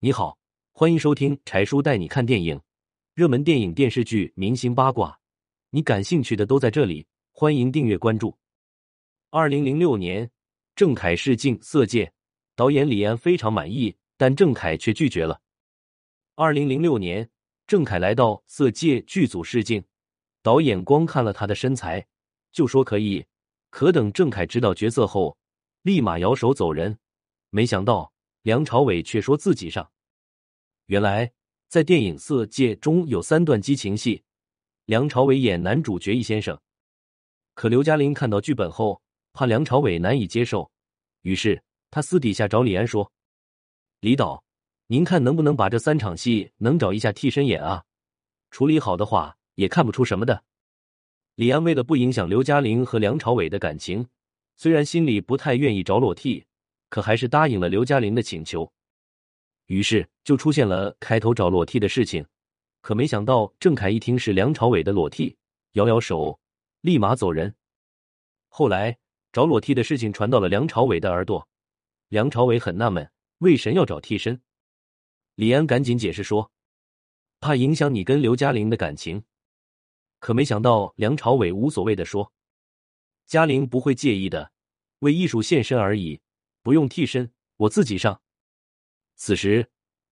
[0.00, 0.38] 你好，
[0.70, 2.60] 欢迎收听柴叔带你看电影，
[3.14, 5.18] 热门电影、电视剧、明星八卦，
[5.70, 7.04] 你感兴趣的都在这里。
[7.32, 8.38] 欢迎订阅关注。
[9.30, 10.30] 二零零六年，
[10.76, 12.06] 郑恺试镜《色戒》，
[12.54, 15.40] 导演李安非常满意，但郑恺却拒绝了。
[16.36, 17.28] 二零零六年，
[17.66, 19.82] 郑恺来到《色戒》剧组试镜，
[20.44, 22.06] 导演光看了他的身材
[22.52, 23.26] 就说可以，
[23.68, 25.36] 可等郑恺知道角色后，
[25.82, 26.96] 立马摇手走人。
[27.50, 28.12] 没想到。
[28.42, 29.90] 梁朝伟却说自己上。
[30.86, 31.32] 原来
[31.68, 34.22] 在电影《色戒》中有三段激情戏，
[34.86, 36.58] 梁朝伟演男主角易先生。
[37.54, 40.70] 可刘嘉玲看到剧本后，怕梁朝伟难以接受，
[41.22, 43.12] 于是他私底下找李安说
[44.00, 44.42] ：“李导，
[44.86, 47.84] 您看能不能把这三场戏能找一下替身演啊？
[48.50, 50.44] 处理好的话，也看不出什么的。”
[51.36, 54.08] 李安为了不影响刘嘉玲和梁朝伟的感情，
[54.56, 56.46] 虽然心里不太愿意找裸替。
[56.88, 58.72] 可还是答应了刘嘉玲的请求，
[59.66, 62.26] 于是就出现了开头找裸替的事情。
[62.80, 65.36] 可没想到郑恺一听是梁朝伟的裸替，
[65.72, 66.38] 摇摇手，
[66.80, 67.54] 立马走人。
[68.48, 68.98] 后来
[69.32, 71.46] 找裸替的事情传到了梁朝伟的耳朵，
[72.08, 74.40] 梁朝伟很纳闷，为神要找替身？
[75.34, 76.50] 李安赶紧解释说，
[77.40, 79.24] 怕影响你跟刘嘉玲的感情。
[80.18, 82.32] 可没想到梁朝伟无所谓的说，
[83.26, 84.52] 嘉玲不会介意的，
[85.00, 86.20] 为艺术献身而已。
[86.62, 88.20] 不用替身，我自己上。
[89.16, 89.70] 此时，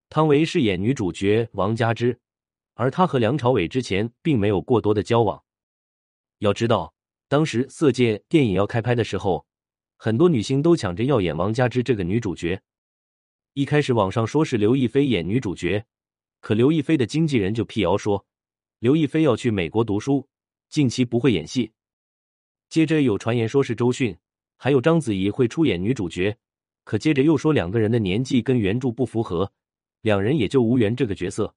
[0.08, 2.20] 汤唯饰演女主角王佳芝，
[2.75, 5.44] 而她和梁朝伟之前并没有过多的交往。
[6.38, 6.94] 要知道，
[7.28, 9.47] 当时《色戒》电影要开拍的时候，
[9.97, 12.62] 很多女星都抢着要演王佳芝这个女主角。
[13.55, 15.86] 一开始网上说是刘亦菲演女主角，
[16.41, 18.27] 可刘亦菲的经纪人就辟谣说，
[18.81, 20.28] 刘亦菲要去美国读书，
[20.69, 21.72] 近期不会演戏。
[22.69, 24.19] 接着有传言说是周迅，
[24.57, 26.37] 还有章子怡会出演女主角。
[26.85, 29.53] 可接着又说两个人的年纪跟原著不符合，
[30.03, 31.53] 两人也就无缘这个角色。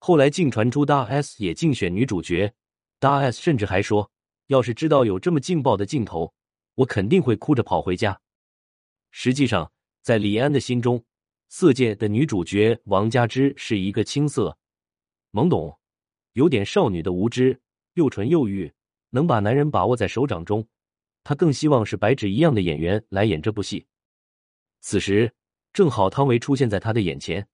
[0.00, 2.52] 后来竟传出大 S 也竞选女主角，
[2.98, 4.10] 大 S 甚至还说，
[4.48, 6.34] 要是知道有这么劲爆的镜头，
[6.74, 8.20] 我肯定会哭着跑回家。
[9.12, 9.70] 实际上，
[10.02, 10.98] 在李安的心中，
[11.48, 14.58] 《色戒》的女主角王佳芝是一个青涩、
[15.30, 15.78] 懵懂、
[16.32, 17.60] 有点少女的无知，
[17.94, 18.72] 又纯又欲，
[19.10, 20.66] 能把男人把握在手掌中。
[21.24, 23.86] 他更希望是白纸一样的演员来演这部戏。
[24.80, 25.32] 此时
[25.72, 27.48] 正好汤唯出现在他的眼前，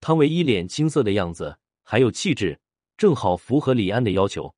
[0.00, 2.60] 汤唯一脸青涩的样子，还有气质，
[2.96, 4.54] 正好符合李安的要求。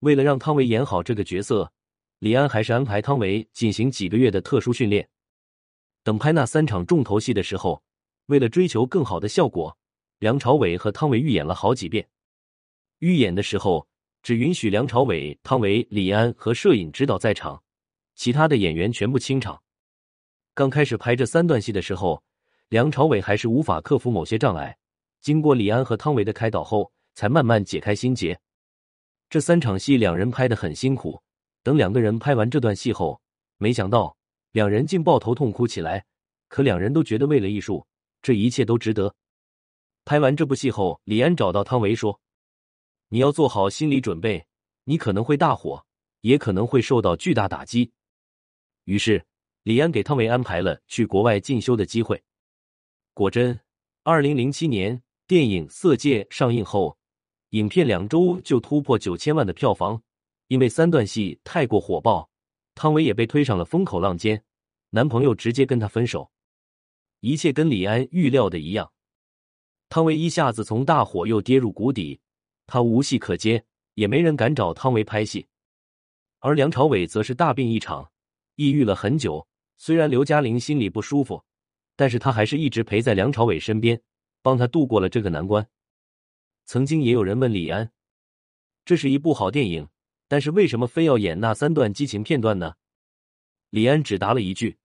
[0.00, 1.72] 为了让汤唯演好这个角色，
[2.18, 5.08] 李安还是安排汤唯进行几个月的特殊训练。
[6.02, 7.82] 等拍那三场重头戏的时候，
[8.26, 9.76] 为了追求更好的效果，
[10.18, 12.08] 梁朝伟和汤唯预演了好几遍。
[13.00, 13.86] 预演的时候，
[14.22, 17.62] 只允许梁朝伟、汤唯、李安和摄影指导在场，
[18.14, 19.62] 其他的演员全部清场。
[20.54, 22.22] 刚开始拍这三段戏的时候，
[22.68, 24.76] 梁朝伟还是无法克服某些障碍。
[25.20, 28.38] 经过李安和汤唯的开导后，才慢慢解开心结。
[29.28, 31.22] 这三场戏两人拍的很辛苦。
[31.62, 33.20] 等两个人拍完这段戏后，
[33.58, 34.16] 没想到
[34.52, 36.04] 两人竟抱头痛哭起来。
[36.48, 37.84] 可两人都觉得为了艺术，
[38.22, 39.14] 这一切都值得。
[40.04, 42.20] 拍完这部戏后，李安找到汤唯说
[43.08, 44.46] ：“你要做好心理准备，
[44.84, 45.84] 你可能会大火，
[46.20, 47.92] 也可能会受到巨大打击。”
[48.84, 49.24] 于是。
[49.66, 52.22] 李安给汤唯安排了去国外进修的机会。
[53.14, 53.58] 果真，
[54.04, 56.96] 二零零七年电影《色戒》上映后，
[57.50, 60.00] 影片两周就突破九千万的票房。
[60.46, 62.30] 因为三段戏太过火爆，
[62.76, 64.44] 汤唯也被推上了风口浪尖，
[64.90, 66.30] 男朋友直接跟她分手。
[67.18, 68.92] 一切跟李安预料的一样，
[69.88, 72.20] 汤唯一下子从大火又跌入谷底，
[72.66, 75.46] 他无戏可接，也没人敢找汤唯拍戏。
[76.40, 78.10] 而梁朝伟则是大病一场，
[78.56, 79.46] 抑郁了很久。
[79.76, 81.44] 虽然刘嘉玲心里不舒服，
[81.96, 84.00] 但是他还是一直陪在梁朝伟身边，
[84.42, 85.68] 帮他度过了这个难关。
[86.64, 87.92] 曾经也有人问李安
[88.84, 89.88] ：“这是一部好电影，
[90.28, 92.74] 但是为什么非要演那三段激情片段呢？”
[93.70, 94.78] 李安只答了一句：“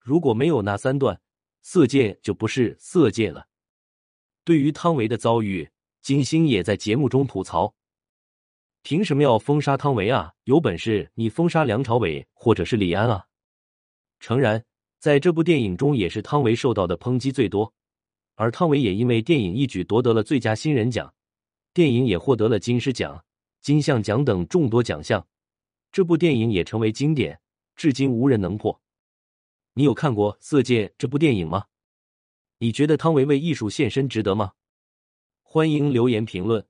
[0.00, 1.16] 如果没有那三段，
[1.62, 3.46] 《色戒》就不是《色戒》了。”
[4.44, 5.68] 对于汤唯的遭遇，
[6.02, 7.74] 金星也在节目中吐槽
[8.82, 10.32] ：“凭什么要封杀汤唯啊？
[10.44, 13.26] 有本事你封杀梁朝伟或者是李安啊！”
[14.18, 14.64] 诚然，
[14.98, 17.72] 在这部电影中也是汤唯受到的抨击最多，
[18.34, 21.12] 而汤唯也因为电影一举夺得了最佳新人奖，
[21.74, 23.24] 电影也获得了金狮奖、
[23.60, 25.26] 金像奖等众多奖项。
[25.92, 27.40] 这部电影也成为经典，
[27.76, 28.80] 至今无人能破。
[29.74, 31.66] 你有看过《色戒》这部电影吗？
[32.58, 34.52] 你觉得汤唯为艺术献身值得吗？
[35.52, 36.64] 欢迎留言评论。